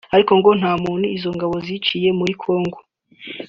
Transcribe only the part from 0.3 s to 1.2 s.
ngo nta muntu